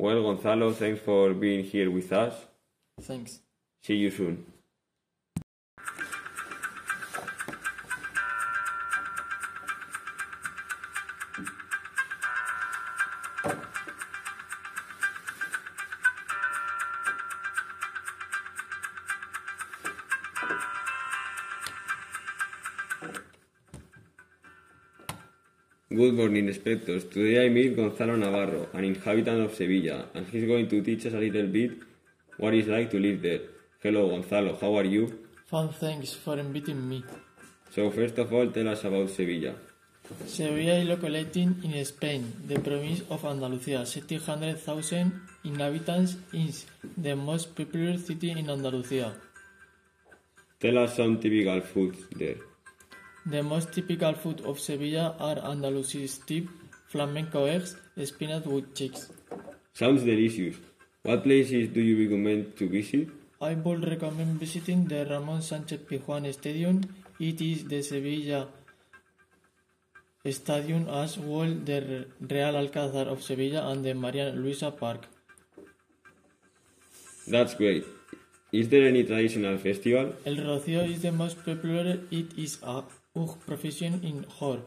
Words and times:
Well, 0.00 0.22
Gonzalo, 0.22 0.72
thanks 0.74 1.00
for 1.00 1.34
being 1.34 1.64
here 1.64 1.90
with 1.90 2.12
us. 2.12 2.32
Thanks. 3.00 3.40
See 3.82 3.96
you 3.96 4.12
soon. 4.12 4.46
Good 25.90 26.12
morning, 26.12 26.48
inspectors. 26.48 27.04
Today 27.04 27.46
I 27.46 27.48
meet 27.48 27.74
Gonzalo 27.74 28.14
Navarro, 28.16 28.68
an 28.74 28.84
inhabitant 28.84 29.40
of 29.40 29.54
Sevilla, 29.54 30.04
and 30.12 30.26
he's 30.26 30.46
going 30.46 30.68
to 30.68 30.82
teach 30.82 31.06
us 31.06 31.14
a 31.14 31.16
little 31.16 31.46
bit 31.46 31.78
what 32.36 32.52
it's 32.52 32.68
like 32.68 32.90
to 32.90 33.00
live 33.00 33.22
there. 33.22 33.40
Hello, 33.82 34.10
Gonzalo. 34.10 34.58
How 34.60 34.76
are 34.76 34.84
you? 34.84 35.18
Fun, 35.46 35.70
thanks 35.70 36.12
for 36.12 36.38
inviting 36.38 36.86
me. 36.86 37.02
So, 37.70 37.90
first 37.90 38.18
of 38.18 38.30
all, 38.34 38.50
tell 38.50 38.68
us 38.68 38.84
about 38.84 39.08
Sevilla. 39.08 39.54
Sevilla 40.26 40.74
is 40.74 40.88
located 40.88 41.64
in 41.64 41.82
Spain, 41.86 42.34
the 42.46 42.58
province 42.58 43.00
of 43.08 43.24
Andalusia. 43.24 43.86
700,000 43.86 45.10
inhabitants 45.44 46.16
is 46.34 46.66
the 46.98 47.16
most 47.16 47.56
popular 47.56 47.96
city 47.96 48.32
in 48.32 48.50
Andalusia. 48.50 49.14
Tell 50.60 50.76
us 50.84 50.96
some 50.96 51.18
typical 51.18 51.62
foods 51.62 52.00
there. 52.14 52.36
The 53.30 53.42
most 53.42 53.72
typical 53.74 54.14
food 54.14 54.40
of 54.40 54.58
Sevilla 54.58 55.14
are 55.20 55.38
Andalusian 55.50 56.08
stew, 56.08 56.48
flamenco 56.86 57.44
eggs, 57.44 57.76
spinach 58.02 58.46
with 58.46 58.74
cheese. 58.74 59.10
Sounds 59.74 60.02
delicious. 60.02 60.56
What 61.02 61.24
places 61.24 61.68
do 61.68 61.82
you 61.82 61.98
recommend 62.04 62.56
to 62.56 62.68
visit? 62.70 63.08
I 63.42 63.52
would 63.52 63.86
recommend 63.86 64.40
visiting 64.40 64.86
the 64.86 65.04
Ramon 65.04 65.40
Sánchez 65.40 65.84
Pizjuán 65.90 66.32
Stadium. 66.32 66.80
It 67.20 67.42
is 67.42 67.64
the 67.64 67.82
Sevilla 67.82 68.48
Stadium 70.30 70.88
as 70.88 71.18
well 71.18 71.52
the 71.52 72.06
Real 72.20 72.54
Alcázar 72.62 73.08
of 73.08 73.22
Sevilla 73.22 73.70
and 73.70 73.84
the 73.84 73.92
María 73.92 74.34
Luisa 74.34 74.70
Park. 74.70 75.06
That's 77.26 77.54
great. 77.54 77.84
Is 78.52 78.70
there 78.70 78.88
any 78.88 79.04
traditional 79.04 79.58
festival? 79.58 80.14
El 80.24 80.36
Rocío 80.36 80.88
is 80.88 81.02
the 81.02 81.12
most 81.12 81.44
popular. 81.44 82.00
It 82.10 82.38
is 82.38 82.58
a 82.62 82.82
Hug 83.18 83.38
procession 83.46 84.00
in 84.04 84.24
honor 84.40 84.62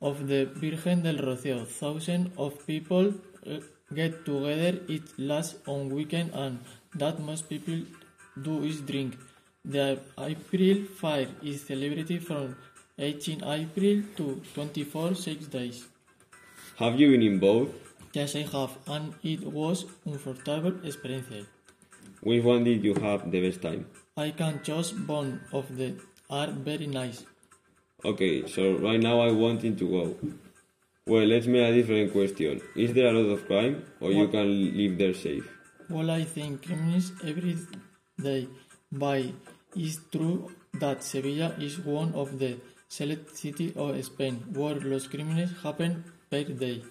of 0.00 0.26
the 0.28 0.46
Virgen 0.60 1.02
del 1.02 1.18
Rocío. 1.26 1.66
Thousands 1.66 2.30
of 2.36 2.66
people 2.66 3.12
uh, 3.46 3.60
get 3.94 4.24
together. 4.24 4.80
It 4.88 5.18
lasts 5.18 5.56
on 5.66 5.90
weekend 5.90 6.32
and 6.34 6.58
that 6.94 7.20
most 7.20 7.48
people 7.48 7.82
do 8.42 8.62
is 8.64 8.80
drink. 8.80 9.16
The 9.64 10.00
April 10.18 10.84
Fire 11.00 11.28
is 11.42 11.66
celebrated 11.66 12.26
from 12.26 12.56
18 12.98 13.44
April 13.44 14.02
to 14.16 14.42
24 14.54 15.14
six 15.14 15.46
days. 15.46 15.86
Have 16.76 16.98
you 16.98 17.10
been 17.12 17.22
in 17.22 17.38
both? 17.38 17.68
Yes, 18.12 18.34
I 18.34 18.42
have, 18.52 18.76
and 18.86 19.14
it 19.22 19.46
was 19.60 19.84
unforgettable 20.06 20.84
experience. 20.84 21.46
Which 22.20 22.42
one 22.42 22.64
did 22.64 22.82
you 22.82 22.94
have 22.94 23.30
the 23.30 23.40
best 23.48 23.62
time? 23.62 23.86
I 24.16 24.30
can 24.30 24.62
choose 24.62 24.94
one 24.94 25.40
of 25.52 25.76
the 25.76 25.94
are 26.30 26.50
very 26.50 26.86
nice. 26.86 27.24
Okay, 28.04 28.46
so 28.46 28.76
right 28.78 29.00
now 29.00 29.20
I 29.20 29.32
wanting 29.32 29.74
to 29.76 29.88
go. 29.88 30.16
Well, 31.04 31.24
let's 31.26 31.46
make 31.46 31.68
a 31.68 31.74
different 31.74 32.12
question. 32.12 32.60
Is 32.76 32.92
there 32.92 33.08
a 33.08 33.12
lot 33.12 33.30
of 33.32 33.46
crime, 33.46 33.82
or 34.00 34.12
you 34.12 34.28
can 34.28 34.76
live 34.76 34.98
there 34.98 35.14
safe? 35.14 35.48
Well, 35.90 36.10
I 36.10 36.22
think 36.22 36.64
criminals 36.64 37.10
every 37.24 37.56
day, 38.22 38.46
but 38.92 39.22
it's 39.74 39.98
true 40.12 40.52
that 40.74 41.02
Sevilla 41.02 41.56
is 41.58 41.80
one 41.80 42.14
of 42.14 42.38
the 42.38 42.58
select 42.88 43.36
cities 43.36 43.72
of 43.74 44.04
Spain 44.04 44.44
where 44.52 44.76
los 44.76 45.08
crímenes 45.08 45.60
happen 45.62 46.04
per 46.30 46.44
day. 46.44 46.82